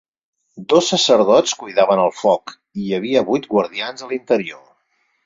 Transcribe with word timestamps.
Dos 0.71 0.87
sacerdots 0.93 1.53
cuidaven 1.63 2.01
el 2.05 2.09
foc, 2.21 2.53
i 2.81 2.87
hi 2.87 2.97
havia 2.99 3.23
vuit 3.29 3.47
guardians 3.53 4.07
a 4.07 4.11
l'interior. 4.15 4.65